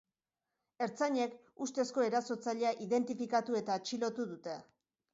[0.85, 1.35] Ertzainek
[1.67, 4.61] ustezko erasotzailea identifikatu eta atxilotu dute.